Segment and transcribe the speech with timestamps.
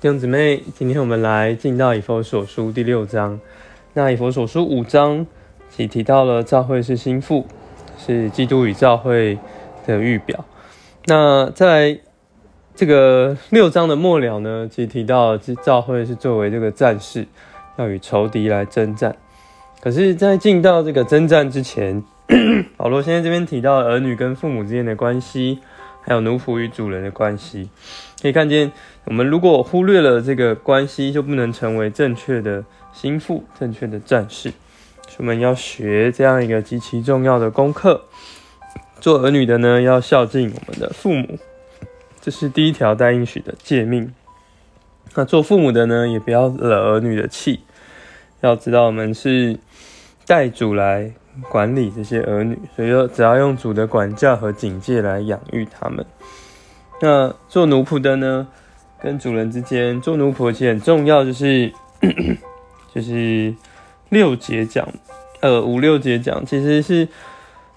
[0.00, 3.38] 弟兄姊妹，今天我们来进到以佛所书第六章。
[3.94, 5.26] 那以佛所书五章，
[5.70, 7.46] 其提到了教会是心腹，
[7.98, 9.38] 是基督与教会
[9.86, 10.44] 的预表。
[11.06, 12.00] 那在
[12.74, 17.26] 这个六章的末了呢，其提到教会是作为这个战士，
[17.76, 19.14] 要与仇敌来征战。
[19.80, 22.02] 可是，在进到这个征战之前，
[22.76, 25.60] 保罗现在这边提到儿女跟父母之间的关系，
[26.02, 27.68] 还有奴仆与主人的关系，
[28.22, 28.70] 可以看见，
[29.04, 34.50] 我们如果忽略了这个关系，就不能成为正确的心腹、正确的战士。
[35.08, 38.04] 所以我们要学这样一个极其重要的功课。
[39.00, 41.36] 做儿女的呢，要孝敬我们的父母，
[42.20, 44.14] 这是第一条带应许的诫命。
[45.16, 47.60] 那做父母的呢，也不要惹儿女的气，
[48.40, 49.58] 要知道我们是。
[50.24, 51.12] 带主来
[51.50, 56.06] 管理这些儿女，所以说只要用主的管教和警戒来养育他们。
[57.04, 58.46] 那做奴仆的呢，
[59.00, 61.72] 跟主人之间做奴仆其实很重要，就是
[62.94, 63.52] 就是
[64.08, 64.88] 六节讲，
[65.40, 67.08] 呃五六节讲，其实是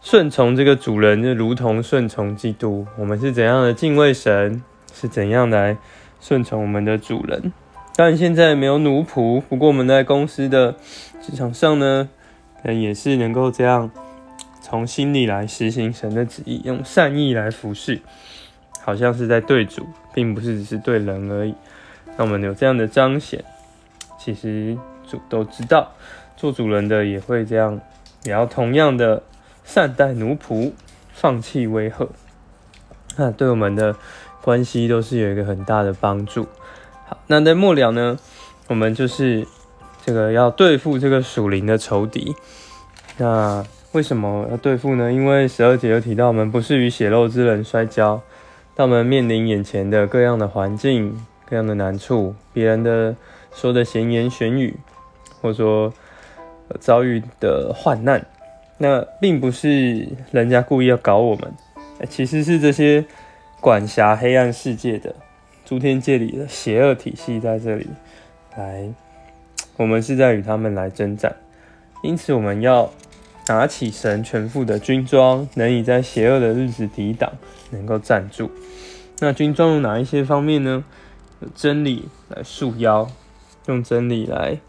[0.00, 2.86] 顺从这个主人，就如同顺从基督。
[2.96, 4.62] 我们是怎样的敬畏神，
[4.94, 5.76] 是怎样来
[6.18, 7.52] 顺从我们的主人。
[7.94, 10.74] 当然现在没有奴仆，不过我们在公司的
[11.20, 12.08] 职场上呢。
[12.62, 13.90] 嗯，也是能够这样
[14.60, 18.02] 从心里来实行神的旨意，用善意来服侍，
[18.82, 21.54] 好像是在对主，并不是只是对人而已。
[22.16, 23.44] 那我们有这样的彰显，
[24.18, 24.76] 其实
[25.08, 25.92] 主都知道，
[26.36, 27.80] 做主人的也会这样，
[28.24, 29.22] 也要同样的
[29.64, 30.72] 善待奴仆，
[31.12, 32.08] 放弃威吓，
[33.16, 33.96] 那对我们的
[34.42, 36.46] 关系都是有一个很大的帮助。
[37.06, 38.18] 好，那在末了呢，
[38.68, 39.46] 我们就是。
[40.02, 42.34] 这个要对付这个属灵的仇敌，
[43.18, 45.12] 那为什么要对付呢？
[45.12, 48.22] 因为十二节有提到，我们不是与血肉之人摔跤，
[48.74, 53.14] 当我们面临眼前的各样的环境、各样的难处，别人的
[53.52, 54.76] 说的闲言闲语，
[55.40, 55.92] 或者说
[56.78, 58.24] 遭遇的患难，
[58.78, 61.52] 那并不是人家故意要搞我们，
[62.08, 63.04] 其实是这些
[63.60, 65.14] 管辖黑暗世界的
[65.64, 67.88] 诸天界里的邪恶体系在这里
[68.56, 68.88] 来。
[69.76, 71.34] 我们是在与他们来征战，
[72.02, 72.90] 因此我们要
[73.50, 77.32] 拿起神全副的军装，能以在邪恶的日子抵挡，
[77.70, 78.48] 能够站住。
[79.18, 80.84] 那军装有哪一些方面呢？
[81.56, 83.10] 真理来束腰，
[83.66, 84.60] 用真理来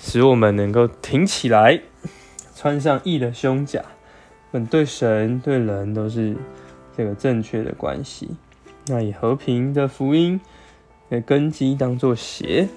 [0.00, 1.82] 使我们能够挺起来，
[2.56, 3.84] 穿上义的胸甲。
[4.50, 6.34] 本对神对人都是
[6.96, 8.30] 这个正确的关系。
[8.86, 10.40] 那以和平的福音
[11.10, 12.68] 的根基当做鞋。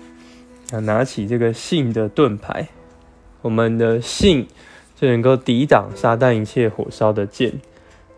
[0.73, 2.67] 要拿起这个信的盾牌，
[3.41, 4.45] 我们的信
[4.99, 7.53] 就能够抵挡撒旦一切火烧的剑，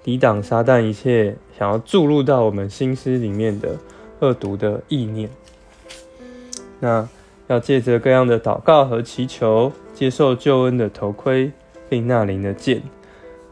[0.02, 3.76] 抵挡撒旦一切想要注入到我们心思里面的
[4.22, 5.30] 恶毒的意念。
[6.80, 7.06] 那
[7.48, 11.52] 要借着各样的祷告和祈求，接受救恩的头盔，
[11.90, 12.82] 并纳灵的剑。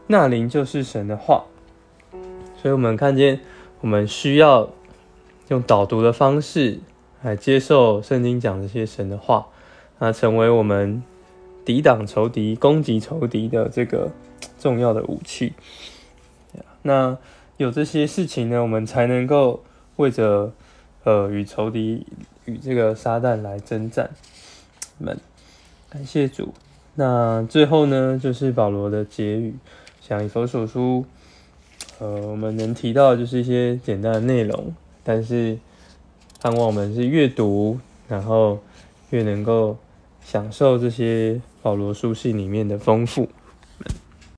[0.06, 1.44] 纳灵就是神的话，
[2.56, 3.40] 所以我们看见
[3.82, 4.70] 我们需要
[5.48, 6.80] 用导读的方式。
[7.20, 9.48] 来接受圣经讲这些神的话，
[9.98, 11.02] 那，成为我们
[11.68, 14.10] 抵挡仇敌、攻击仇敌的这个
[14.58, 15.52] 重要的武器。
[16.80, 17.18] 那
[17.58, 19.62] 有这些事情呢，我们才能够
[19.96, 20.50] 为着
[21.04, 22.06] 呃与仇敌、
[22.46, 24.08] 与这个撒旦来征战。
[24.96, 25.20] 们
[25.90, 26.54] 感谢主。
[26.94, 29.54] 那最后呢，就是保罗的结语，
[30.00, 31.04] 像以佛所书，
[31.98, 34.74] 呃，我们能提到就是一些简单的内容，
[35.04, 35.58] 但是。
[36.40, 38.60] 盼望我们是越读，然后
[39.10, 39.76] 越能够
[40.24, 43.28] 享受这些保罗书信里面的丰富。